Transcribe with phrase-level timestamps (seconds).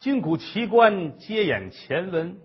[0.00, 2.38] 金谷奇观接眼前文。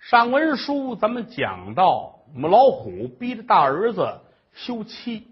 [0.00, 4.20] 上文书咱们讲到，母老虎逼着大儿子
[4.52, 5.28] 休妻。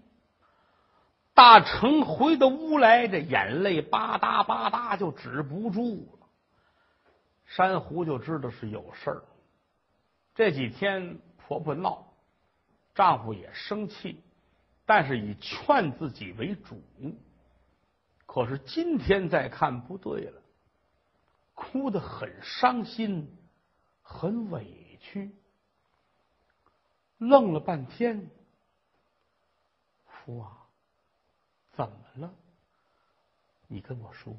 [1.33, 6.27] 大成回到屋来，这眼泪吧嗒吧嗒就止不住了。
[7.45, 9.23] 珊瑚就知道是有事儿。
[10.33, 12.07] 这几天婆婆闹，
[12.95, 14.23] 丈夫也生气，
[14.85, 16.81] 但是以劝自己为主。
[18.25, 20.38] 可是今天再看不对了，
[21.59, 23.37] 哭得很伤心，
[24.01, 25.29] 很委屈，
[27.17, 28.29] 愣了半天。
[30.05, 30.65] 夫啊！
[31.75, 32.33] 怎么了？
[33.67, 34.33] 你跟我说。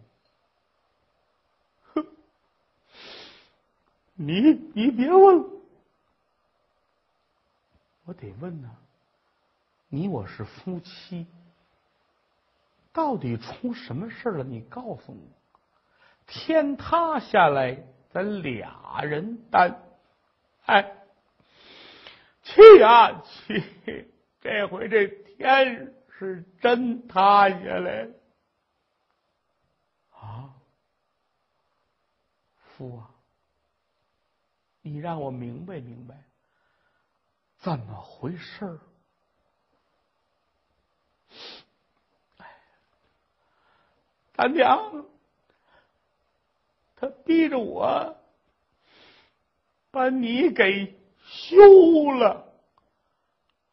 [1.93, 2.07] 哼，
[4.15, 4.41] 你
[4.75, 5.45] 你别问，
[8.05, 8.77] 我得问呢。
[9.89, 11.27] 你我是夫妻，
[12.93, 14.43] 到底出什么事了？
[14.43, 15.40] 你告诉我。
[16.31, 17.77] 天塌下来，
[18.11, 19.83] 咱俩人担。
[20.65, 20.97] 哎，
[22.43, 24.11] 去呀去！
[24.41, 25.95] 这回这天。
[26.21, 28.13] 是真塌下来了
[30.11, 30.53] 啊！
[32.59, 33.11] 父啊，
[34.83, 36.27] 你让我明白明白，
[37.57, 38.81] 怎么回事儿？
[42.37, 42.47] 哎，
[44.35, 45.07] 他娘，
[47.01, 48.15] 他逼着我
[49.91, 52.53] 把你给休了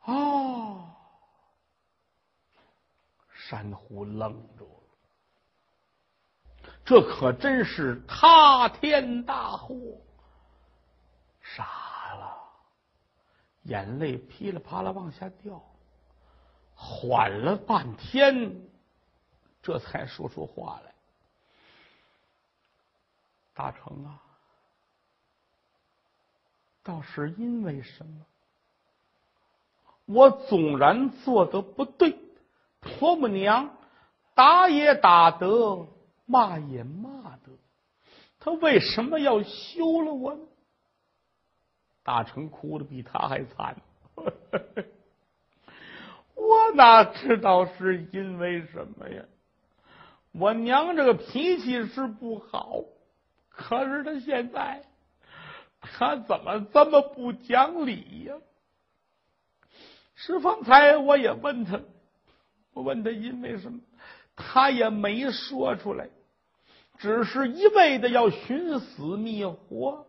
[0.06, 0.96] 啊！
[3.34, 4.72] 珊瑚愣住了，
[6.86, 9.76] 这可真是塌天大祸，
[11.42, 12.38] 傻了，
[13.64, 15.62] 眼泪噼里啪啦往下掉，
[16.74, 18.56] 缓了半天，
[19.62, 20.87] 这才说出话来
[23.58, 24.22] ：“大成啊，
[26.84, 28.26] 倒是因为什么？
[30.06, 32.16] 我纵然做的不对。”
[32.80, 33.76] 婆母娘
[34.36, 35.88] 打也打得，
[36.26, 37.58] 骂也骂得，
[38.40, 40.42] 他为什么要休了我呢？
[42.04, 43.82] 大成哭的比他还惨，
[46.36, 49.26] 我哪知道是因为什么呀？
[50.32, 52.84] 我娘这个脾气是不好，
[53.58, 54.86] 可是他现在
[55.82, 58.36] 他怎么这么不讲理呀？
[60.14, 61.82] 石方才我也问他。
[62.74, 63.82] 我问他因为什么，
[64.36, 66.08] 他也没说出来，
[67.00, 70.06] 只是一味的要寻死觅活，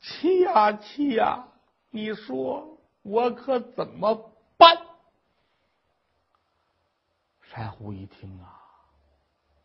[0.00, 1.48] 气呀气呀！
[1.90, 4.78] 你说我可怎么办？
[7.42, 8.62] 珊瑚一听啊，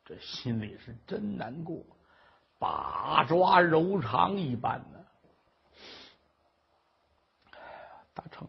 [0.04, 1.84] 这心里是真难过，
[2.66, 5.06] 把抓柔肠一般呢。
[8.14, 8.48] 大成，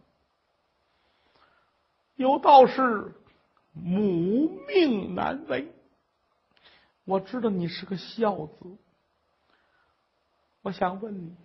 [2.17, 3.15] 有道是。
[3.79, 5.71] 母命难违，
[7.05, 8.79] 我知道你是个孝子，
[10.63, 11.37] 我想问你，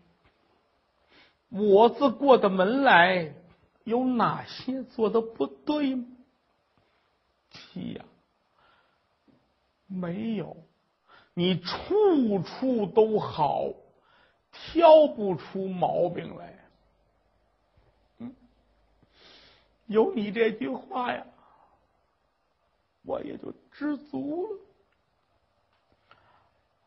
[1.50, 3.36] 我自过的门来
[3.84, 6.06] 有哪些做的不对吗？
[7.50, 8.06] 七呀，
[9.88, 10.56] 没有，
[11.34, 13.72] 你处处都好，
[14.52, 16.60] 挑不出毛病来。
[18.18, 18.36] 嗯，
[19.88, 21.26] 有你这句话呀。
[23.04, 24.60] 我也就知足了。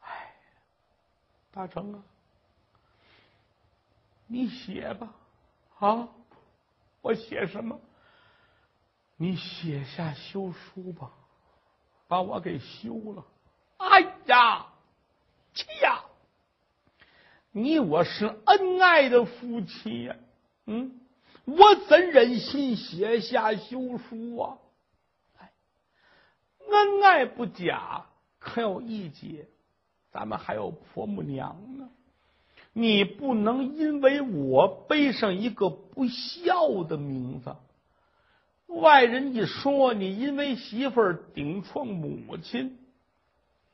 [0.02, 0.34] 哎，
[1.50, 2.02] 大成啊，
[4.28, 5.12] 你写吧，
[5.78, 6.08] 啊，
[7.00, 7.80] 我写什么？
[9.16, 11.10] 你写下休书吧，
[12.06, 13.24] 把我给休了。
[13.76, 14.66] 哎呀，
[15.52, 16.04] 气呀！
[17.52, 20.16] 你我是恩爱的夫妻呀，
[20.66, 21.00] 嗯，
[21.44, 24.58] 我怎忍心写下休书啊？
[26.66, 28.06] 恩爱不假，
[28.38, 29.46] 可有一节，
[30.10, 31.88] 咱们还有婆母娘呢。
[32.72, 37.54] 你不能因为我背上一个不孝的名字，
[38.66, 42.76] 外人一说你因为媳妇儿顶撞母亲，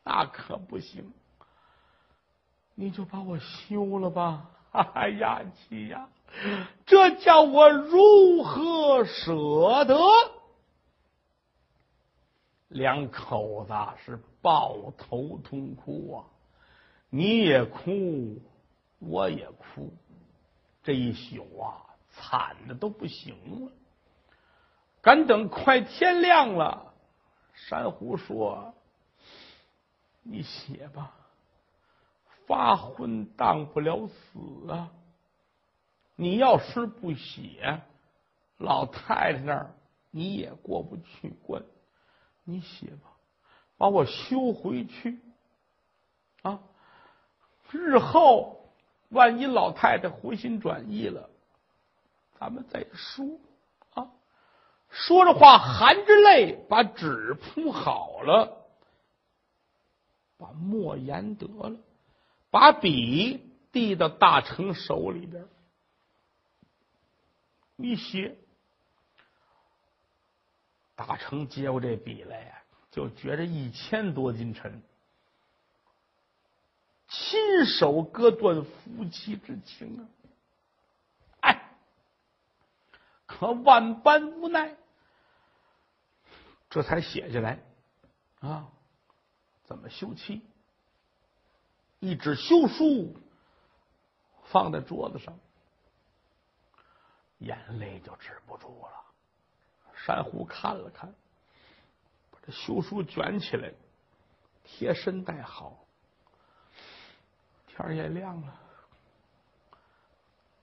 [0.05, 1.13] 那可不行。
[2.75, 4.51] 你就把我休了吧！
[4.95, 6.09] 哎呀，妻呀，
[6.87, 9.99] 这叫我如何舍得？
[12.69, 13.75] 两口子
[14.05, 16.25] 是抱头痛哭啊！
[17.11, 18.41] 你也哭，
[19.01, 19.93] 我也哭，
[20.85, 23.35] 这一宿啊，惨的都不行
[23.67, 23.73] 了。
[25.03, 26.95] 赶等快天亮了，
[27.55, 28.73] 珊瑚说
[30.23, 31.15] ：“你写吧，
[32.47, 34.91] 发昏当不了死啊！
[36.17, 37.81] 你要是不写，
[38.59, 39.75] 老太太那儿
[40.11, 41.63] 你也过不去关。
[42.45, 43.11] 你写吧，
[43.77, 45.19] 把我休回去
[46.43, 46.61] 啊！
[47.71, 48.71] 日后
[49.09, 51.31] 万一老太太回心转意了，
[52.39, 53.25] 咱们再说
[53.95, 54.11] 啊！
[54.89, 58.60] 说着话，含着泪把纸铺好了，
[60.41, 61.77] 把墨研得了，
[62.51, 65.47] 把笔递到大成手里边。
[67.77, 68.37] 你写，
[70.97, 74.83] 大成接过这笔来呀，就觉着一千多斤沉，
[77.09, 80.09] 亲手割断夫妻之情啊！
[81.41, 81.71] 哎，
[83.27, 84.77] 可万般无奈，
[86.69, 87.59] 这才写下来
[88.41, 88.69] 啊！
[89.71, 90.43] 怎么休妻？
[92.01, 93.15] 一纸休书
[94.47, 95.33] 放在桌子上。
[97.39, 99.05] 眼泪就止不住了。
[99.95, 101.15] 珊瑚看了看，
[102.33, 103.73] 把这休书卷起来，
[104.65, 105.79] 贴身带好。
[107.69, 108.61] 天也亮了，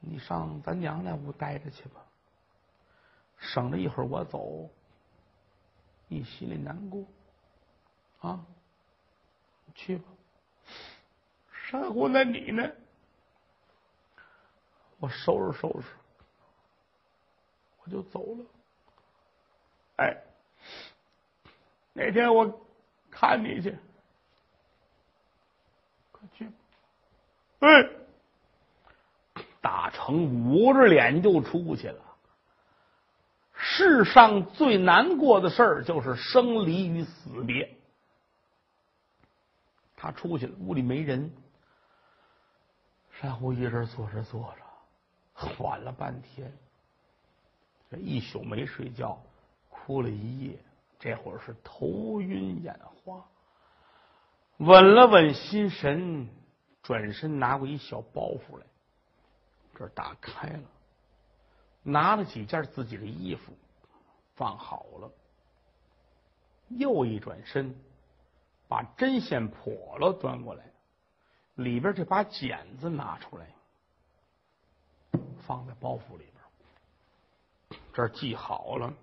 [0.01, 2.03] 你上咱娘那屋待着去吧，
[3.37, 4.69] 省着一会儿我走，
[6.09, 7.05] 你心里难过
[8.19, 8.45] 啊。
[9.77, 10.03] 去吧，
[11.69, 12.67] 珊瑚，那你呢？
[14.99, 15.87] 我收拾收拾。
[17.83, 18.45] 我就走了，
[19.97, 20.17] 哎，
[21.93, 22.59] 那天我
[23.11, 23.77] 看你去，
[26.11, 26.51] 快去，
[27.59, 27.89] 哎，
[29.61, 32.01] 大成捂着脸就出去了。
[33.53, 37.76] 世上最难过的事儿就是生离与死别。
[40.07, 41.29] 他出去了，屋里没人，
[43.11, 44.63] 珊瑚一人坐着坐着，
[45.33, 46.49] 缓了半天。
[47.91, 49.21] 这一宿没睡觉，
[49.67, 50.57] 哭了一夜，
[50.97, 52.73] 这会儿是头晕眼
[53.03, 53.21] 花。
[54.59, 56.29] 稳了稳心神，
[56.81, 58.65] 转身拿过一小包袱来，
[59.75, 60.63] 这打开了，
[61.83, 63.51] 拿了几件自己的衣服，
[64.35, 65.11] 放好了。
[66.69, 67.75] 又一转身，
[68.67, 70.63] 把针线破了端过来，
[71.55, 73.47] 里边这把剪子拿出来，
[75.45, 76.25] 放在包袱里
[77.69, 77.79] 边。
[77.93, 78.93] 这儿记好了，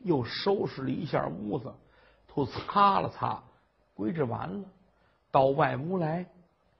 [0.00, 1.72] 又收拾了一下屋子，
[2.26, 3.42] 都擦了擦，
[3.94, 4.68] 归置完了，
[5.30, 6.26] 到外屋来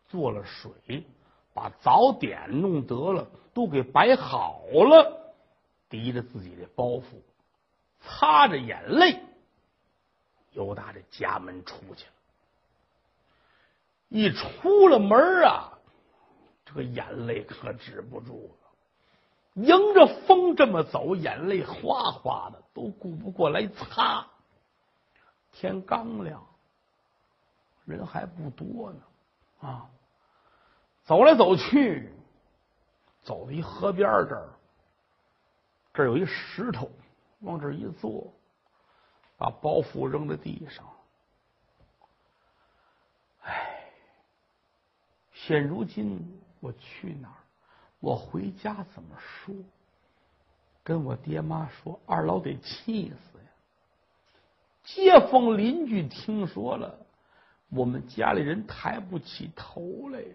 [0.08, 1.06] 做了水，
[1.54, 5.34] 把早点弄得了，都给摆好了，
[5.88, 7.02] 提着自己的包袱，
[8.00, 9.22] 擦着眼泪，
[10.54, 12.12] 又打这家门出去了。
[14.08, 15.72] 一出了门啊，
[16.64, 19.62] 这个眼泪可止不住了。
[19.62, 24.26] 迎着风这么走，眼泪哗哗的，都顾不过来擦。
[25.52, 26.44] 天刚亮，
[27.84, 29.00] 人还不多呢，
[29.60, 29.88] 啊，
[31.04, 32.12] 走来走去，
[33.22, 34.48] 走到一河边这儿，
[35.92, 36.90] 这儿有一石头，
[37.38, 38.33] 往这儿一坐，
[39.36, 40.84] 把包袱扔在地上。
[43.42, 43.90] 唉，
[45.32, 47.28] 现如今我去哪？
[48.00, 49.54] 我回家怎么说？
[50.82, 53.44] 跟我爹妈说，二老得气死呀！
[54.84, 56.98] 街坊邻居听说了，
[57.70, 60.34] 我们家里人抬不起头来呀！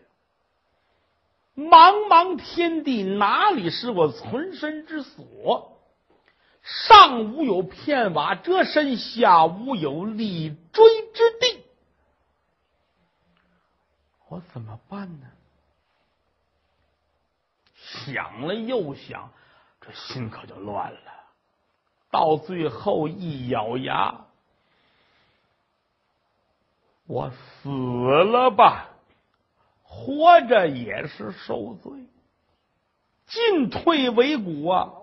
[1.55, 5.78] 茫茫天地，哪里是我存身之所？
[6.69, 11.63] 上无有片瓦遮身，下无有立锥之地，
[14.27, 15.27] 我怎么办呢？
[17.75, 19.31] 想了又想，
[19.81, 20.99] 这心可就乱了。
[22.11, 24.25] 到最后一咬牙，
[27.07, 28.89] 我死了吧，
[29.81, 31.91] 活着也是受罪，
[33.25, 34.93] 进退维谷啊！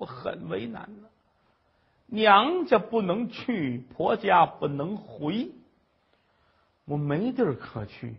[0.00, 1.08] 我很为难呢。
[2.06, 5.50] 娘家不能去，婆家不能回，
[6.86, 8.16] 我没地儿可去。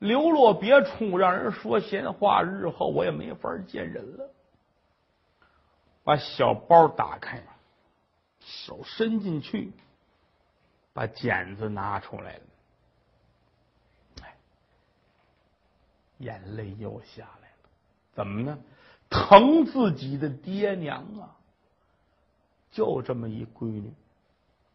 [0.00, 4.28] 流落别处，让人说闲话，日后我也没法见人了。
[6.02, 7.40] 把小包打开，
[8.40, 9.72] 手伸进去，
[10.92, 12.42] 把剪子拿出来了。
[14.24, 14.34] 哎，
[16.18, 17.70] 眼泪又下来了。
[18.12, 18.58] 怎么呢？
[19.12, 21.36] 疼自己的爹娘啊！
[22.72, 23.92] 就这么一闺女，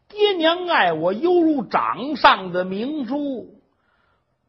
[0.06, 3.60] 爹娘爱我犹如掌上的明珠，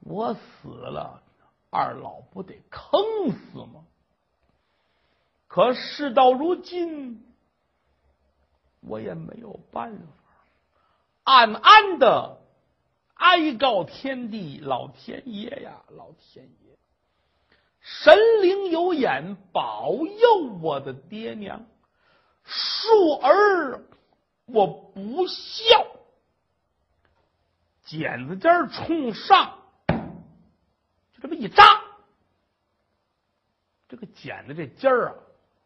[0.01, 1.23] 我死了，
[1.71, 3.83] 二老不得坑死吗？
[5.47, 7.25] 可事到如今，
[8.81, 10.03] 我也没有办法，
[11.23, 12.37] 暗暗的
[13.15, 16.77] 哀告天地老天爷呀，老天爷，
[17.81, 21.65] 神灵有眼，保佑我的爹娘，
[22.45, 23.83] 恕儿。
[24.51, 25.85] 我不孝，
[27.85, 31.63] 剪子尖冲上，就这么一扎，
[33.87, 35.13] 这个剪子这尖儿啊，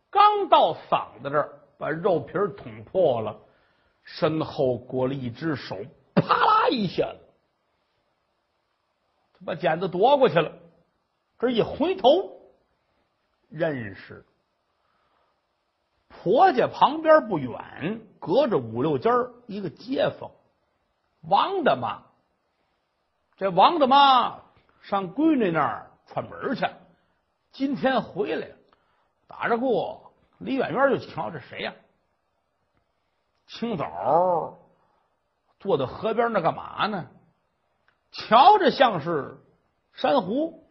[0.09, 3.39] 刚到嗓子这儿，把肉皮捅破了，
[4.03, 5.77] 身后裹了一只手，
[6.15, 7.19] 啪啦一下子，
[9.31, 10.51] 他把剪子夺过去了，
[11.43, 12.39] 这一回头，
[13.49, 14.25] 认识。
[16.07, 19.11] 婆家旁边不远，隔着五六家
[19.45, 20.31] 一个街坊，
[21.19, 22.01] 王大妈。
[23.35, 24.39] 这王大妈
[24.83, 26.65] 上闺女那儿串门去，
[27.51, 28.47] 今天回来，
[29.27, 31.73] 打着过，离远远就瞧这谁呀？
[33.47, 34.59] 清早
[35.59, 37.05] 坐在河边那干嘛呢？
[38.13, 39.37] 瞧着像是
[39.91, 40.62] 珊瑚，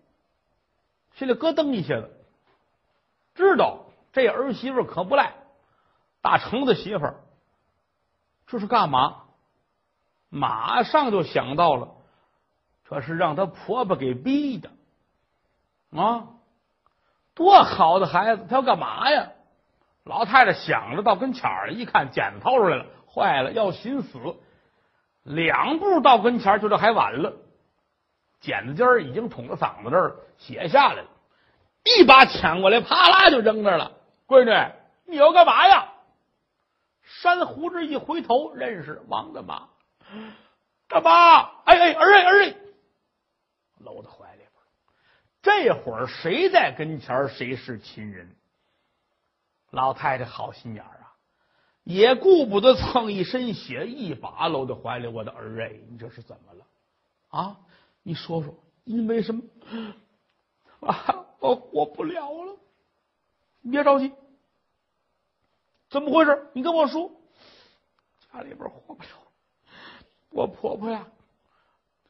[1.14, 2.11] 心里咯噔一下子，
[3.35, 5.35] 知道这儿媳妇可不赖。
[6.21, 7.14] 大成的媳妇，
[8.47, 9.25] 这是干嘛？
[10.28, 11.88] 马上就想到了，
[12.88, 14.71] 这是让他婆婆给逼的
[15.90, 16.28] 啊！
[17.35, 19.33] 多好的孩子，他要干嘛呀？
[20.04, 24.19] 老太太想着到跟前儿一看，剪子掏出来了，坏了，要寻死。
[25.23, 27.37] 两步到跟前儿，就这还晚了，
[28.42, 31.08] 剪子尖儿已经捅到嗓子这儿，血下来了，
[31.84, 33.92] 一把抢过来，啪啦就扔那了。
[34.26, 34.72] 闺女，
[35.06, 35.92] 你要干嘛呀？
[37.02, 39.68] 山胡子一回头，认识王大妈。
[40.88, 42.54] 大妈，哎哎，儿哎儿哎，
[43.78, 44.50] 搂在怀里边。
[45.40, 48.34] 这会儿谁在跟前谁是亲人？
[49.70, 51.14] 老太太好心眼儿啊，
[51.84, 55.06] 也顾不得蹭一身血，一把搂在怀里。
[55.06, 56.66] 我的儿哎，你这是怎么了？
[57.28, 57.56] 啊，
[58.02, 58.54] 你说说，
[58.85, 59.42] 因为什么？
[60.80, 62.56] 啊，我活不了了。
[63.61, 64.12] 你别着急。
[65.88, 66.49] 怎么回事？
[66.54, 67.11] 你跟我说，
[68.32, 69.09] 家里边活不了，
[70.30, 71.06] 我婆婆呀，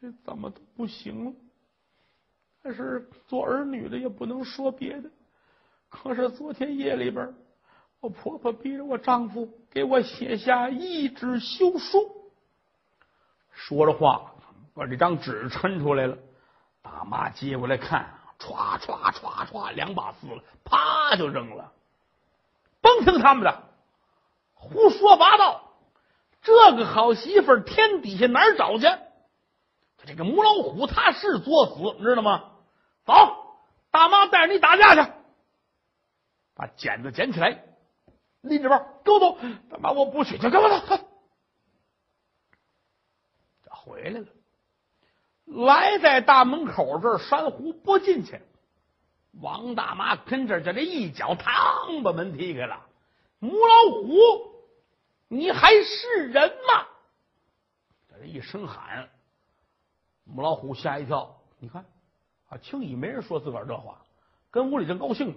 [0.00, 1.32] 这怎么都不行了。
[2.62, 5.10] 但是做儿女的也不能说别的。
[5.88, 7.34] 可是昨天夜里边，
[8.00, 12.32] 我婆婆逼着我丈夫给我写下一纸休书。
[13.50, 14.31] 说着话，
[14.74, 16.16] 把这张纸抻出来了。
[16.82, 21.72] 大妈接过来看，歘歘歘歘，两把撕了，啪就扔了。
[22.80, 23.62] 甭听他们的。
[24.54, 25.72] 胡说八道！
[26.40, 28.86] 这个好媳妇儿，天底下哪儿找去？
[30.04, 32.50] 这个母老虎，他是作死，你知道吗？
[33.04, 33.12] 走，
[33.92, 35.12] 大妈带着你打架去，
[36.54, 37.64] 把剪子捡起来，
[38.40, 39.38] 拎着包，跟我走。
[39.70, 40.84] 大妈，我不去，就跟我走。
[43.64, 44.26] 这回来了，
[45.54, 48.40] 来在大门口这儿，珊瑚不进去。
[49.40, 52.80] 王大妈跟这就这一脚，嘡把门踢开了。
[53.38, 54.52] 母老虎。
[55.28, 56.86] 你还是人吗？
[58.10, 59.08] 这一声喊，
[60.24, 61.34] 母老虎吓一跳。
[61.58, 61.86] 你看，
[62.50, 63.96] 啊，轻易没人说自个儿这话，
[64.50, 65.36] 跟屋里正高兴呢。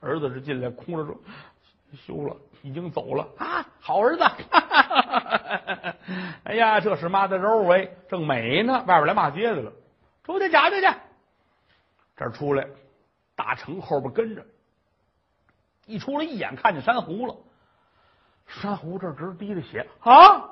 [0.00, 1.14] 儿子是进来哭着说
[2.06, 4.22] ：“休了，已经走了啊，好儿子！
[4.22, 5.38] 哈哈哈哈
[6.44, 9.72] 哎呀，这是妈的肉哎，正美呢，外边来骂街的了。
[10.24, 10.86] 出去夹去去。
[12.16, 12.66] 这出来，
[13.34, 14.44] 大成后边跟着，
[15.86, 17.36] 一出来一眼看见珊瑚了。
[18.46, 20.50] 珊瑚这直滴着血啊！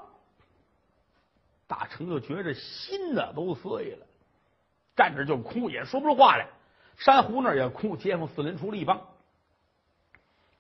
[1.67, 4.07] 大成就觉着心呢都碎了，
[4.97, 6.47] 站着就哭，也说不出话来。
[6.97, 9.01] 珊瑚那儿也哭，街坊四邻出了一帮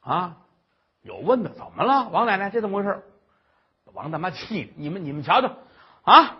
[0.00, 0.36] 啊，
[1.02, 2.08] 有问的怎么了？
[2.08, 3.02] 王奶奶，这怎么回事？
[3.92, 5.54] 王大妈气，你们你们瞧瞧
[6.02, 6.38] 啊，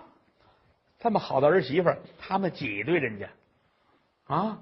[0.99, 3.29] 这么好的儿媳妇，他们挤兑人家
[4.25, 4.59] 啊，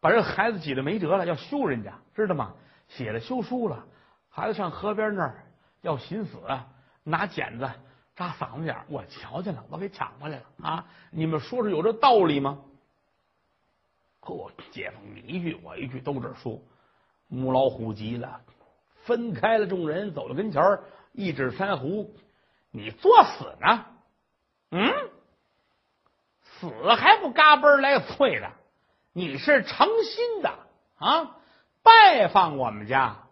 [0.00, 2.54] 把这孩子挤得没辙了，要休人家，知道吗？
[2.88, 3.86] 写了休书了，
[4.28, 5.44] 孩子上河边那儿。
[5.82, 6.36] 要寻死，
[7.04, 7.66] 拿剪子
[8.14, 10.84] 扎嗓子眼我瞧见了，我给抢过来了啊！
[11.10, 12.58] 你们说说有这道理吗？
[14.20, 16.60] 嚯，街坊你一句我一句都这说。
[17.28, 18.42] 母老虎急了，
[19.04, 20.84] 分开了众人，走到跟前儿，
[21.20, 22.14] 一指珊瑚
[22.72, 23.84] ：“你作死呢？
[24.70, 25.10] 嗯，
[26.42, 28.50] 死还不嘎嘣来脆的？
[29.12, 30.58] 你是诚心的
[30.96, 31.36] 啊？
[31.82, 33.28] 拜访我们家，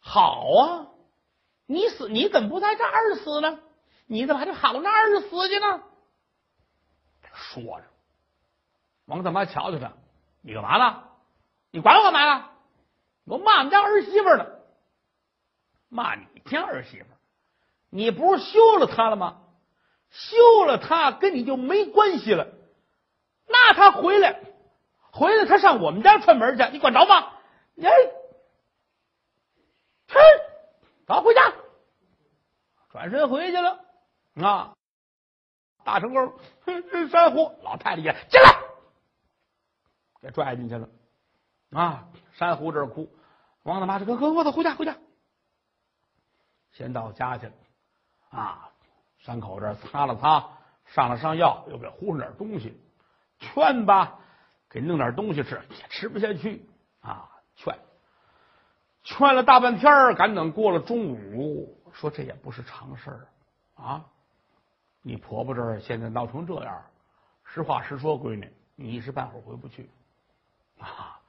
[0.00, 0.86] 好啊！”
[1.66, 3.60] 你死，你怎么不在这儿死呢？
[4.06, 5.82] 你怎么还得跑那儿死去呢？
[7.34, 7.84] 说着，
[9.04, 9.92] 王大妈瞧瞧他，
[10.40, 11.04] 你干嘛呢？
[11.72, 12.50] 你管我干嘛呢？
[13.24, 14.46] 我骂我们家儿媳妇呢。
[15.90, 17.06] 骂你家儿媳妇？
[17.90, 19.42] 你不是休了他了吗？
[20.10, 22.48] 休了他跟你就没关系了。
[23.46, 24.40] 那他回来，
[25.12, 27.32] 回来他上我们家串门去，你管着吗？
[27.74, 27.84] 你，
[30.06, 30.14] 去，
[31.06, 31.52] 走回家。
[32.90, 33.84] 转身回去了。
[34.42, 34.74] 啊！
[35.84, 36.38] 大成功，
[37.10, 38.60] 珊瑚老太太也进来，
[40.22, 40.88] 给拽进去了。
[41.72, 42.08] 啊！
[42.32, 43.10] 珊瑚这儿哭，
[43.62, 44.96] 王大妈说：“哥哥，我走回家，回家。”
[46.72, 47.52] 先到家去了。
[48.30, 48.70] 啊！
[49.18, 50.48] 伤口这擦了擦，
[50.86, 52.80] 上了上药，又给糊上点东西，
[53.38, 54.18] 劝吧，
[54.70, 56.68] 给弄点东西吃，也吃不下去。
[57.00, 57.30] 啊！
[57.56, 57.78] 劝，
[59.04, 63.28] 劝了大半天赶等过了中午，说这也不是常事儿
[63.74, 64.04] 啊。
[65.02, 66.84] 你婆婆这儿现在闹成这样，
[67.44, 69.90] 实话实说，闺女，你一时半会儿回不去
[70.78, 71.20] 啊！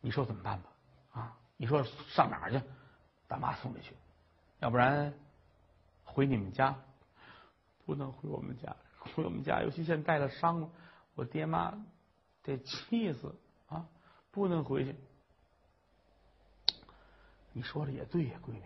[0.00, 0.70] 你说怎么办吧？
[1.20, 1.36] 啊！
[1.56, 2.60] 你说上哪儿去？
[3.26, 3.94] 大妈送你去，
[4.60, 5.12] 要不然
[6.18, 6.76] 回你们家？
[7.86, 10.68] 不能回我们家，回我们家，尤其现在带了伤了，
[11.14, 11.72] 我爹妈
[12.42, 13.32] 得气死
[13.68, 13.86] 啊！
[14.32, 14.96] 不能回去。
[17.52, 18.62] 你说的也对呀，闺女。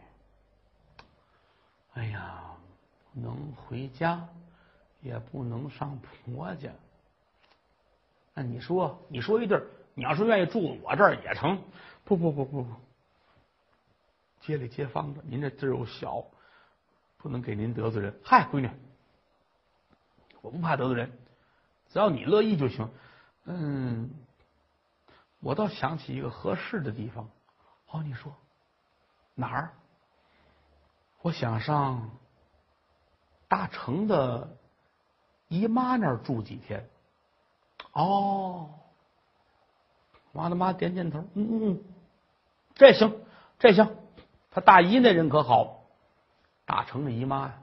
[1.92, 2.56] 哎呀，
[3.12, 4.26] 能回家。
[5.02, 6.70] 也不能上婆家，
[8.34, 11.60] 那你说，你说一地儿，你要是愿意住我这儿也成。
[12.04, 12.74] 不不不不不，
[14.40, 16.24] 街里街坊的，您这地儿又小，
[17.22, 18.18] 不能给您得罪人。
[18.24, 18.68] 嗨，闺女，
[20.40, 21.12] 我不怕得罪人，
[21.88, 22.90] 只要你乐意就行。
[23.44, 24.10] 嗯，
[25.40, 27.30] 我倒想起一个合适的地方。
[27.86, 28.34] 好，你说
[29.34, 29.72] 哪儿？
[31.22, 32.10] 我想上
[33.48, 34.56] 大成的。
[35.48, 36.88] 姨妈那儿住几天？
[37.92, 38.70] 哦，
[40.32, 41.84] 王大妈点点头，嗯嗯嗯，
[42.74, 43.14] 这行，
[43.58, 43.94] 这行。
[44.50, 45.81] 他大姨那人可好，
[46.64, 47.54] 大成的姨妈呀，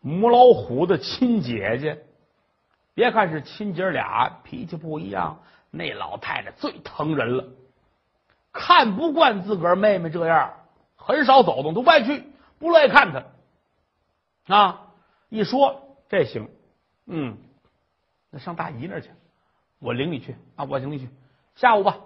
[0.00, 2.04] 母老虎的亲姐姐。
[2.94, 5.42] 别看是亲姐俩，脾气不一样。
[5.70, 7.44] 那老太太最疼人了，
[8.52, 10.52] 看不惯自个儿妹妹这样，
[10.96, 12.24] 很少走动，都不爱去，
[12.58, 14.54] 不乐意看她。
[14.54, 14.86] 啊，
[15.28, 16.48] 一说这行。
[17.06, 17.38] 嗯，
[18.30, 19.10] 那上大姨那儿去，
[19.78, 20.64] 我领你去啊！
[20.64, 21.08] 我领你去，
[21.54, 21.96] 下午吧。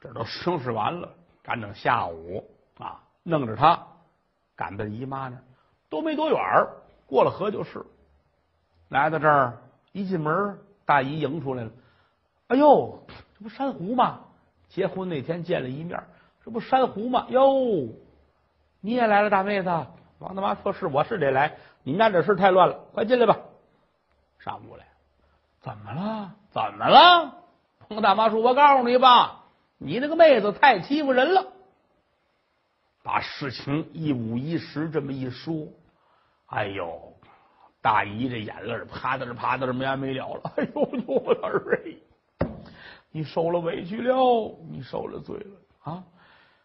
[0.00, 3.86] 这都收拾完了，赶等下午啊，弄着他
[4.56, 5.42] 赶到姨妈那儿，
[5.90, 6.40] 都没多远
[7.06, 7.84] 过了河就是。
[8.88, 9.58] 来到这儿，
[9.92, 11.70] 一进门，大姨迎出来了。
[12.48, 13.06] 哎呦，
[13.38, 14.20] 这不珊瑚吗？
[14.68, 16.02] 结婚那天见了一面，
[16.44, 17.26] 这不珊瑚吗？
[17.28, 17.88] 哟，
[18.80, 19.86] 你也来了，大妹子。
[20.18, 21.56] 王大妈说：“是，我是得来。
[21.82, 23.36] 你们家这事太乱了，快进来吧。”
[24.38, 24.86] 上屋来，
[25.60, 26.34] 怎么了？
[26.50, 27.34] 怎么了？
[27.88, 29.44] 彭大妈说：“我告诉你吧，
[29.78, 31.52] 你那个妹子太欺负人了。”
[33.06, 35.54] 把事情一五一十这么一说，
[36.46, 37.00] 哎呦，
[37.80, 40.52] 大姨这眼泪啪嗒啪嗒没完没了了。
[40.56, 42.48] 哎呦，我的儿哎，
[43.12, 44.12] 你受了委屈了，
[44.68, 46.04] 你受了罪了啊！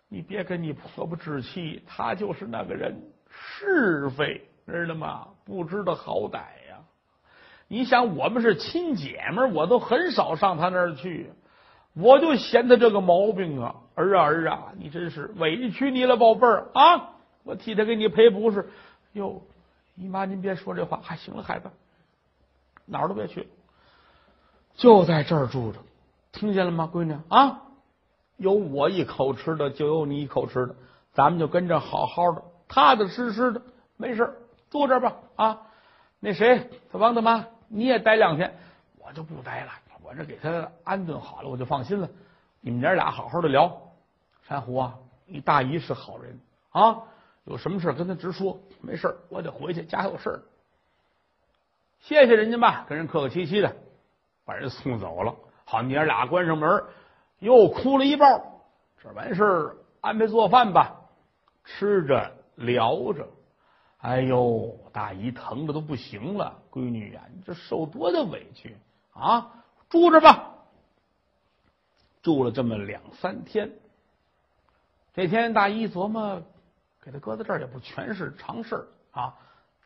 [0.09, 2.99] 你别跟你婆婆置气，她就是那个人，
[3.29, 5.27] 是非知道吗？
[5.45, 6.79] 不知道好歹呀。
[7.67, 11.31] 你想，我们是亲姐们我都很少上她那儿去，
[11.93, 17.15] 我就嫌他这个毛病啊，儿啊儿啊，你真是委屈你了，宝贝儿啊！
[17.43, 18.69] 我替他给你赔不是。
[19.13, 19.41] 哟，
[19.95, 21.69] 姨妈您别说这话，还行了，孩子，
[22.85, 23.47] 哪儿都别去，
[24.75, 25.79] 就在这儿住着，
[26.31, 27.61] 听见了吗，闺女啊？
[28.37, 30.75] 有我一口吃的，就有你一口吃的，
[31.13, 33.61] 咱们就跟着好好的，踏踏实实的，
[33.97, 34.33] 没事
[34.69, 35.61] 住这吧啊！
[36.19, 37.47] 那谁，他王大妈。
[37.73, 38.53] 你也待两天，
[38.99, 39.71] 我就不待了。
[40.11, 42.09] 我这给他安顿好了，我就放心了。
[42.59, 43.81] 你们娘俩好好的聊。
[44.45, 44.93] 珊瑚啊，
[45.25, 46.37] 你大姨是好人
[46.71, 47.03] 啊，
[47.45, 48.59] 有什么事跟他直说。
[48.81, 50.43] 没事我得回去，家有事
[52.01, 53.73] 谢谢人家吧，跟人客客气气的
[54.43, 55.33] 把人送走了。
[55.63, 56.83] 好，娘俩关上门，
[57.39, 58.27] 又哭了一抱。
[59.01, 60.93] 这完事安排做饭吧，
[61.63, 63.25] 吃着聊着。
[63.99, 68.75] 哎呦，大姨疼的都不行了，闺女呀，你这受多大委屈
[69.13, 69.60] 啊！
[69.91, 70.53] 住着吧，
[72.23, 73.69] 住了这么两三天。
[75.13, 76.41] 这天大姨琢磨，
[77.03, 79.35] 给他搁在这儿也不全是常事啊，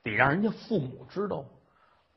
[0.03, 1.43] 得让人家父母知道，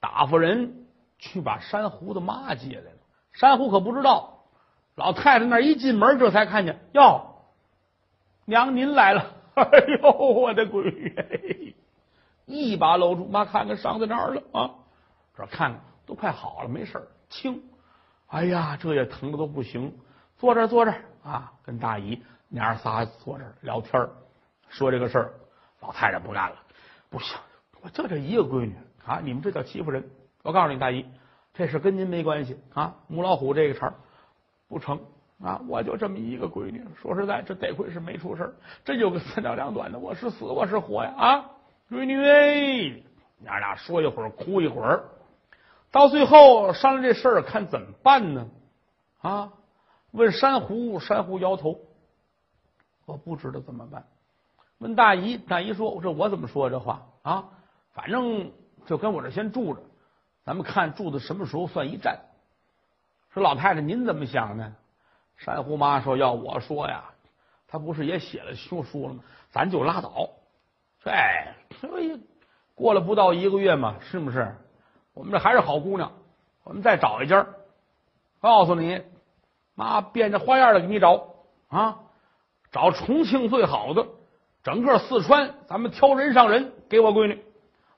[0.00, 0.86] 打发人
[1.18, 2.98] 去把珊瑚的妈接来了。
[3.32, 4.44] 珊瑚可不知道，
[4.94, 7.36] 老太太那一进门，这才看见哟，
[8.44, 9.34] 娘您来了！
[9.58, 9.64] 哎
[10.02, 11.74] 呦，我的闺女！
[12.44, 14.74] 一把搂住，妈看看伤在哪儿了啊？
[15.34, 17.62] 这看看都快好了，没事轻。
[18.28, 19.92] 哎呀，这也疼的都不行。
[20.38, 24.08] 坐这坐这啊，跟大姨娘仨坐这聊天
[24.68, 25.32] 说这个事儿。
[25.80, 26.56] 老太太不干了，
[27.08, 27.38] 不行，
[27.80, 28.74] 我就这一个闺女
[29.06, 30.04] 啊，你们这叫欺负人。
[30.42, 31.06] 我告诉你，大姨，
[31.54, 32.96] 这事跟您没关系啊。
[33.06, 33.94] 母老虎这个茬
[34.68, 35.00] 不成
[35.40, 36.84] 啊，我就这么一个闺女。
[37.00, 41.50] 说实在，这得亏是没出事真有个三长两短的，我是死我是活呀啊！
[41.88, 43.04] 闺女，
[43.38, 45.04] 娘俩说一会儿，哭一会儿。
[45.90, 48.48] 到最后商量这事儿，看怎么办呢？
[49.20, 49.52] 啊？
[50.10, 51.80] 问珊瑚，珊瑚摇头，
[53.04, 54.06] 我不知道怎么办。
[54.78, 57.48] 问大姨，大姨说：“这我怎么说这话啊？
[57.92, 58.50] 反正
[58.86, 59.82] 就跟我这先住着，
[60.44, 62.18] 咱们看住的什么时候算一站。”
[63.34, 64.74] 说老太太，您怎么想呢？
[65.36, 67.04] 珊瑚妈说：“要我说呀，
[67.66, 69.22] 他不是也写了休书了吗？
[69.50, 70.30] 咱就拉倒。
[71.04, 71.54] 哎，
[72.74, 74.54] 过了不到一个月嘛，是不是？”
[75.18, 76.12] 我们这还是好姑娘，
[76.62, 77.44] 我们再找一家。
[78.40, 79.02] 告诉你，
[79.74, 81.34] 妈变着花样的给你找
[81.66, 82.02] 啊！
[82.70, 84.06] 找重庆最好的，
[84.62, 87.44] 整个四川咱们挑人上人给我闺女，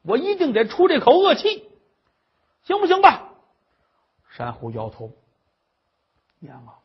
[0.00, 1.68] 我一定得出这口恶气，
[2.62, 3.28] 行不行吧？
[4.30, 5.12] 珊瑚摇头，
[6.38, 6.80] 娘啊，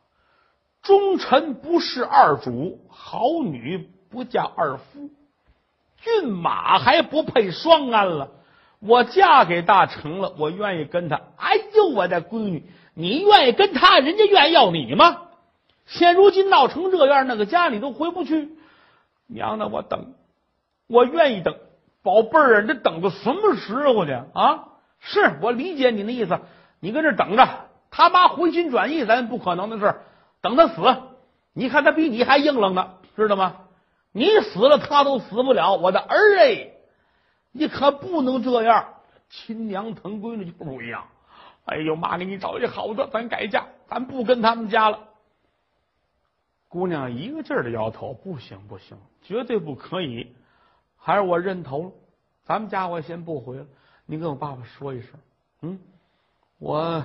[0.82, 5.08] 忠臣不是二主，好女不嫁二夫，
[6.02, 8.32] 骏马还不配双鞍了。
[8.80, 11.20] 我嫁给大成了，我愿意跟他。
[11.36, 15.22] 哎呦，我的闺女，你愿意跟他，人家愿意要你吗？
[15.86, 18.50] 现如今闹成这样，那个家你都回不去。
[19.26, 19.68] 娘的？
[19.68, 20.14] 我等，
[20.88, 21.56] 我愿意等，
[22.02, 24.64] 宝贝儿啊，你等到什么时候去啊？
[25.00, 26.38] 是我理解你的意思，
[26.80, 27.48] 你跟这等着，
[27.90, 29.94] 他妈回心转意，咱不可能的事。
[30.42, 30.82] 等他死，
[31.54, 33.56] 你看他比你还硬朗呢，知道吗？
[34.12, 35.74] 你死了，他都死不了。
[35.74, 36.75] 我的儿哎。
[37.56, 38.94] 你可不能这样，
[39.30, 41.06] 亲娘疼闺女就不一样。
[41.64, 45.00] 哎呦妈，给你找一好的，咱改嫁，咱不跟他们家了。
[46.68, 50.36] 姑娘一个劲儿的摇头，不行不行，绝对不可以。
[50.98, 51.92] 还是我认头了，
[52.44, 53.66] 咱们家我先不回了。
[54.04, 55.10] 你跟我爸爸说一声，
[55.62, 55.78] 嗯，
[56.58, 57.04] 我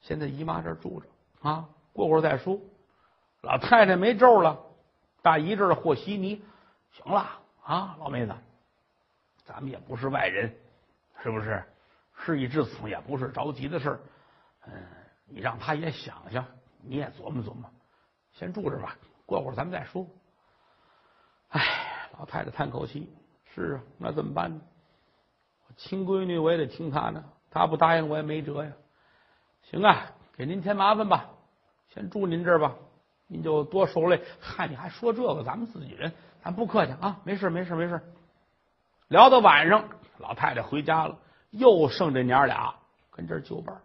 [0.00, 1.06] 先在姨妈这儿住着
[1.42, 2.58] 啊，过会儿再说。
[3.42, 4.60] 老太太没咒了，
[5.20, 6.42] 大姨这儿和稀泥，
[6.92, 7.28] 行了
[7.64, 8.34] 啊，老妹子。
[9.44, 10.52] 咱们也不是外人，
[11.22, 11.62] 是不是？
[12.16, 14.00] 事已至此，也不是着急的事儿。
[14.66, 14.72] 嗯，
[15.26, 16.46] 你让他也想想，
[16.80, 17.68] 你也琢磨琢磨，
[18.32, 20.06] 先住着吧，过会儿咱们再说。
[21.48, 21.60] 哎，
[22.18, 23.12] 老太太叹口气
[23.52, 24.60] ：“是啊，那怎么办呢？
[25.76, 27.24] 亲闺女，我也得听她呢。
[27.50, 28.72] 她不答应，我也没辙呀。
[29.62, 31.28] 行啊，给您添麻烦吧，
[31.88, 32.74] 先住您这儿吧。
[33.26, 34.22] 您就多受累。
[34.40, 35.42] 嗨，你还说这个？
[35.42, 37.20] 咱们自己人，咱不客气啊。
[37.24, 38.00] 没事，没事，没事。”
[39.08, 39.84] 聊到晚上，
[40.18, 41.16] 老太太回家了，
[41.50, 42.74] 又剩这娘俩
[43.10, 43.76] 跟这儿就伴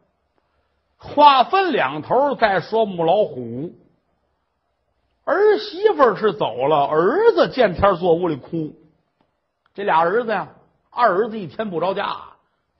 [0.97, 3.73] 话分两头，再说母老虎
[5.23, 8.73] 儿媳妇是走了，儿子见天坐屋里哭。
[9.73, 10.49] 这俩儿子呀，
[10.89, 12.17] 二儿子一天不着家，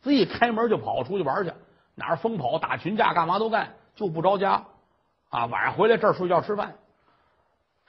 [0.02, 1.54] 自己开门就跑出去玩去，
[1.96, 4.66] 哪儿疯跑、打群架、干嘛都干，就不着家
[5.30, 5.46] 啊。
[5.46, 6.76] 晚上回来这儿睡觉吃饭。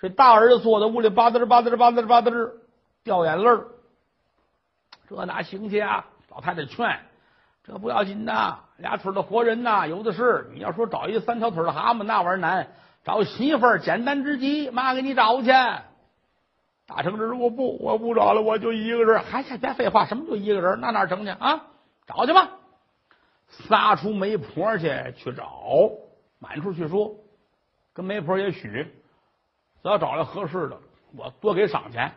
[0.01, 2.53] 这大儿子坐在屋里吧嗒吧嗒吧嗒吧嗒
[3.03, 3.67] 掉眼泪儿。
[5.17, 6.07] 这哪行去啊？
[6.29, 7.01] 老太太劝，
[7.65, 10.49] 这不要紧呐，俩腿的活人呐，有的是。
[10.55, 12.69] 你要说找一三条腿的蛤蟆，那玩意难。
[13.05, 15.49] 找媳妇儿简单之极，妈给你找去。
[16.87, 19.23] 大成说：“我不，我不找了，我就一个人。
[19.23, 20.81] 还是别废话，什么就一个人？
[20.81, 21.67] 那哪成去啊？
[22.07, 22.51] 找去吧，
[23.49, 25.91] 撒出媒婆去去找，
[26.39, 27.17] 满处去说，
[27.93, 28.69] 跟媒婆也许，
[29.83, 30.79] 只要找来合适的，
[31.17, 32.13] 我多给赏钱。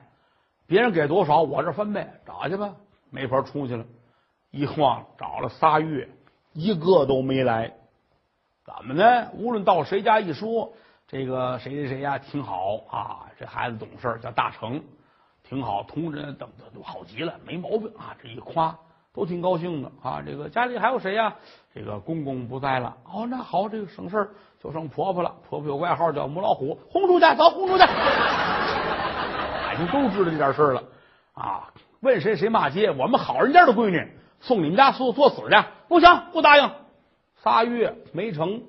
[0.68, 2.22] 别人给多少，我这分呗。
[2.26, 2.76] 找去吧。
[3.14, 3.86] 媒婆出去了，
[4.50, 6.10] 一晃找了仨月，
[6.54, 7.72] 一个都没来。
[8.66, 9.30] 怎么呢？
[9.34, 10.74] 无论到谁家一说，
[11.08, 14.84] 这个谁谁谁呀，挺好啊，这孩子懂事，叫大成，
[15.44, 18.16] 挺好，同人等的都好极了，没毛病啊。
[18.20, 18.76] 这一夸，
[19.14, 20.24] 都挺高兴的啊。
[20.26, 21.36] 这个家里还有谁呀？
[21.72, 22.98] 这个公公不在了。
[23.04, 24.28] 哦，那好，这个省事
[24.60, 25.36] 就剩婆婆了。
[25.48, 27.84] 婆婆有外号叫母老虎，轰出去，走，轰出去。
[29.68, 30.84] 百姓都知道这点事了
[31.34, 31.70] 啊。
[32.04, 32.92] 问谁谁骂街？
[32.92, 34.06] 我们好人家的闺女
[34.42, 35.56] 送你们家做做死去？
[35.88, 36.70] 不行，不答应。
[37.42, 38.62] 仨月没成，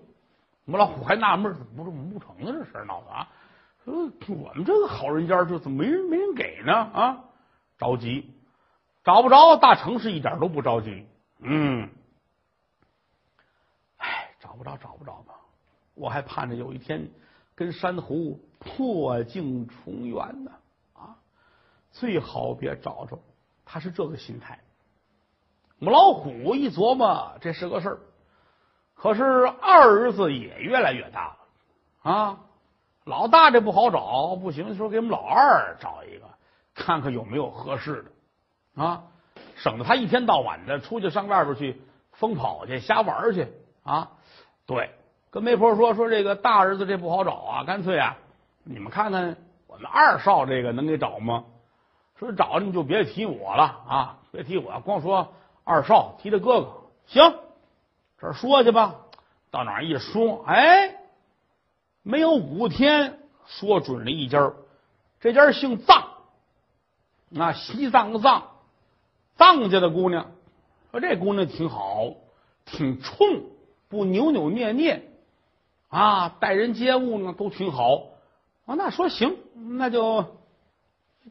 [0.65, 2.53] 母老虎还纳闷，怎么不不成呢？
[2.53, 3.29] 这事闹的啊！
[3.85, 3.93] 说
[4.29, 6.73] 我们这个好人家就怎么没人没人给呢？
[6.73, 7.25] 啊，
[7.77, 8.33] 着急，
[9.03, 9.57] 找不着。
[9.57, 11.05] 大城市一点都不着急。
[11.41, 11.89] 嗯，
[13.97, 15.35] 哎，找不着，找不着吧？
[15.95, 17.11] 我还盼着有一天
[17.57, 20.53] 跟珊瑚破镜重圆呢。
[21.95, 23.19] 最好别找着，
[23.65, 24.59] 他是这个心态。
[25.79, 27.99] 母老虎一琢磨，这是个事儿。
[28.95, 32.41] 可是二儿子也越来越大了啊，
[33.05, 36.27] 老大这不好找，不行，说给我们老二找一个，
[36.75, 39.05] 看看有没有合适的啊，
[39.57, 41.81] 省得他一天到晚的出去上外边去
[42.13, 43.47] 疯跑去、瞎玩去
[43.85, 44.11] 啊。
[44.67, 44.91] 对，
[45.31, 48.17] 跟媒婆说说这个大儿子这不好找啊，干脆啊，
[48.65, 49.37] 你们看看
[49.69, 51.45] 我们二少这个能给找吗？
[52.19, 55.33] 说找你就别提我了啊，别提我，光说
[55.65, 56.71] 二少，提他哥哥
[57.07, 57.35] 行。
[58.21, 58.95] 这说去吧，
[59.51, 60.97] 到哪儿一说，哎，
[62.03, 64.53] 没有五天，说准了一家
[65.21, 66.09] 这家姓藏，
[67.29, 68.45] 那西藏的藏，
[69.37, 70.31] 藏家的姑娘，
[70.91, 72.15] 说这姑娘挺好，
[72.65, 73.43] 挺冲，
[73.89, 75.11] 不扭扭捏捏，
[75.89, 78.05] 啊，待人接物呢都挺好
[78.65, 78.75] 啊。
[78.77, 80.37] 那说行，那就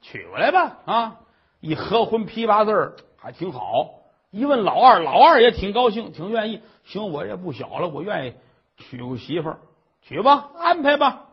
[0.02, 1.20] 娶过来吧啊！
[1.60, 4.02] 一合婚批八字还挺好。
[4.32, 6.62] 一问老二，老二也挺高兴，挺愿意。
[6.84, 8.34] 行，我也不小了，我愿意
[8.78, 9.60] 娶个媳妇儿，
[10.02, 11.26] 娶吧，安排吧。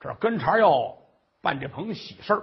[0.00, 0.96] 这跟茬要
[1.40, 2.42] 办这棚喜事儿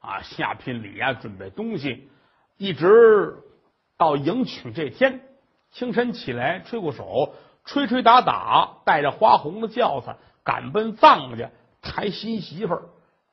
[0.00, 2.08] 啊，下聘礼啊，准备东西，
[2.56, 3.36] 一直
[3.96, 5.20] 到迎娶这天。
[5.70, 11.50] 清晨起来，吹过手，吹吹打打，带着花红的轿子，赶奔藏家
[11.82, 12.82] 抬新媳妇儿。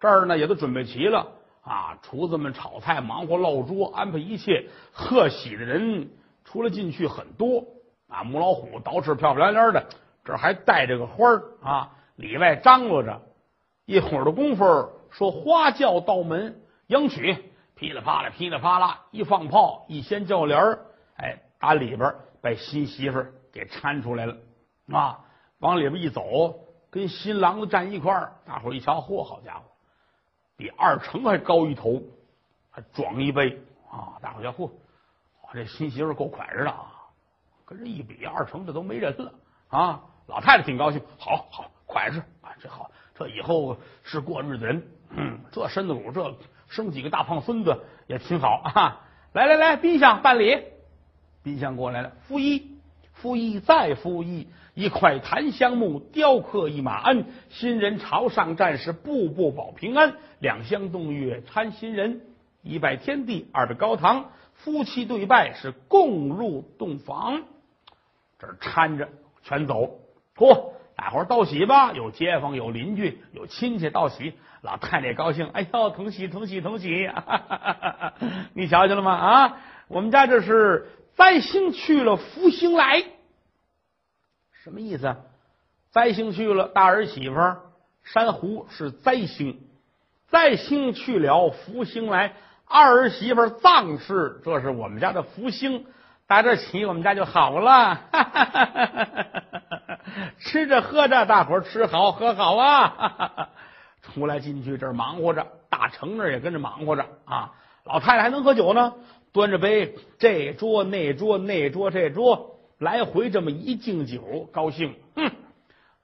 [0.02, 1.32] 这儿呢，也都准备齐了。
[1.66, 1.98] 啊！
[2.04, 4.70] 厨子们炒菜，忙活落桌，安排一切。
[4.94, 6.10] 贺喜的人
[6.44, 7.66] 出来进去很多
[8.08, 8.24] 啊！
[8.24, 9.86] 母老虎捯饬漂漂亮亮的，
[10.24, 13.20] 这还带着个花儿啊，里外张罗着。
[13.86, 14.64] 一会儿的功夫，
[15.10, 17.36] 说花轿到门迎娶，
[17.76, 20.80] 噼里啪啦，噼里啪啦，一放炮，一掀轿帘儿，
[21.18, 24.38] 哎，打里边把新媳妇给搀出来了
[24.92, 25.20] 啊！
[25.60, 29.64] 往里边一走，跟新郎子站一块儿，大伙一瞧，嚯，好家伙！
[30.58, 32.02] 比二成还高一头，
[32.72, 34.20] 还壮一倍啊！
[34.22, 34.72] 大伙儿叫嚯，
[35.54, 36.92] 这新媳妇够快着的啊！
[37.66, 39.34] 跟这一比，二成这都没人了
[39.70, 40.04] 啊！
[40.28, 42.56] 老太太挺高兴，好好快着啊！
[42.60, 46.38] 这好，这以后是过日子人，嗯，这身子骨，这
[46.68, 49.02] 生几个大胖孙子也挺好啊！
[49.34, 50.64] 来来来，宾相办理，
[51.44, 52.75] 宾相过来了，夫一，
[53.16, 54.48] 夫一再夫一。
[54.74, 60.16] 一块檀香木雕刻一马鞍，新人朝上站是，步步保平安。
[60.40, 62.20] 两相动月搀新人，
[62.62, 67.44] 一拜天地，二拜高堂，夫妻对拜是共入洞房。
[68.38, 69.08] 这搀着
[69.44, 70.02] 全走，
[70.36, 70.72] 嚯！
[70.98, 74.34] 大伙儿道喜吧，有街坊，有邻居，有亲戚道喜。
[74.62, 77.10] 老太太高兴，哎呦，同喜同喜同喜！
[78.54, 79.14] 你瞧见了吗？
[79.14, 83.04] 啊，我们家这是灾星去了，福星来。
[84.64, 85.16] 什么意思？
[85.92, 87.36] 灾星去了，大儿媳妇
[88.04, 89.54] 珊瑚是灾星；
[90.30, 92.34] 灾星去了，福星来。
[92.68, 95.86] 二儿媳妇藏氏，这是我们家的福星，
[96.28, 97.96] 打这起我们家就好了。
[98.12, 100.00] 哈哈哈哈
[100.40, 103.50] 吃着喝着，大伙吃好喝好啊！
[104.02, 107.54] 出来进去这儿忙活着，大成那也跟着忙活着啊。
[107.84, 108.94] 老太太还能喝酒呢，
[109.36, 112.56] 端着杯，这桌那桌那桌这桌。
[112.80, 114.96] 来回这么一敬酒，高兴。
[115.14, 115.30] 哼，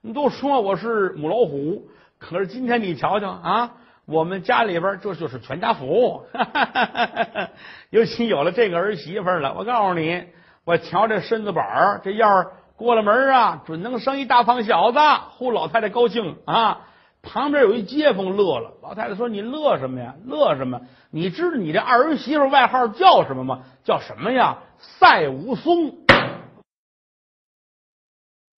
[0.02, 3.72] 你都说我是母老虎，可是今天你瞧瞧啊，
[4.04, 6.26] 我们家里边这就是全家福。
[6.30, 7.48] 哈哈哈哈
[7.88, 10.24] 尤其有了这个儿媳妇了，我告诉你，
[10.66, 14.98] 我瞧这身子板儿，这样过了门啊，准能生一大胖小子。
[15.38, 16.82] 呼老太太高兴啊！
[17.22, 18.72] 旁边有一街坊乐了。
[18.82, 20.14] 老太太说：“你乐什么呀？
[20.26, 20.80] 乐什么？
[21.10, 23.62] 你知道你这二儿媳妇外号叫什么吗？
[23.84, 24.58] 叫什么呀？
[24.78, 25.94] 赛武松。”